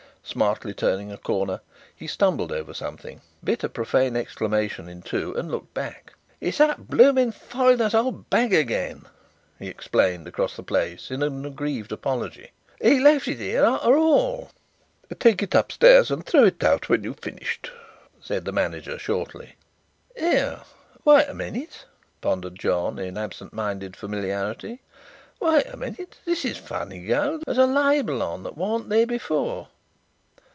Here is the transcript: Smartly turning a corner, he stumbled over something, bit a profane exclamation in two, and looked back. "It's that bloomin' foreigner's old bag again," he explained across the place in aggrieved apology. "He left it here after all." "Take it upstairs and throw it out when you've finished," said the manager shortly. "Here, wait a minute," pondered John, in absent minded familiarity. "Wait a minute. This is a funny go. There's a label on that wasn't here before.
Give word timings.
Smartly 0.23 0.73
turning 0.73 1.11
a 1.11 1.17
corner, 1.17 1.59
he 1.93 2.07
stumbled 2.07 2.53
over 2.53 2.73
something, 2.73 3.19
bit 3.43 3.65
a 3.65 3.67
profane 3.67 4.15
exclamation 4.15 4.87
in 4.87 5.01
two, 5.01 5.33
and 5.33 5.51
looked 5.51 5.73
back. 5.73 6.13
"It's 6.39 6.59
that 6.59 6.87
bloomin' 6.87 7.33
foreigner's 7.33 7.95
old 7.95 8.29
bag 8.29 8.53
again," 8.53 9.07
he 9.59 9.67
explained 9.67 10.27
across 10.27 10.55
the 10.55 10.63
place 10.63 11.09
in 11.11 11.21
aggrieved 11.23 11.91
apology. 11.91 12.51
"He 12.79 12.99
left 13.01 13.27
it 13.27 13.39
here 13.39 13.63
after 13.65 13.97
all." 13.97 14.51
"Take 15.19 15.43
it 15.43 15.53
upstairs 15.55 16.09
and 16.11 16.23
throw 16.25 16.45
it 16.45 16.63
out 16.63 16.87
when 16.87 17.03
you've 17.03 17.19
finished," 17.19 17.69
said 18.21 18.45
the 18.45 18.53
manager 18.53 18.97
shortly. 18.97 19.55
"Here, 20.15 20.61
wait 21.03 21.27
a 21.27 21.33
minute," 21.33 21.85
pondered 22.21 22.57
John, 22.57 22.99
in 22.99 23.17
absent 23.17 23.51
minded 23.51 23.97
familiarity. 23.97 24.81
"Wait 25.41 25.65
a 25.65 25.75
minute. 25.75 26.19
This 26.23 26.45
is 26.45 26.57
a 26.59 26.63
funny 26.63 27.05
go. 27.05 27.41
There's 27.43 27.57
a 27.57 27.65
label 27.65 28.21
on 28.23 28.43
that 28.43 28.55
wasn't 28.55 28.93
here 28.93 29.07
before. 29.07 29.67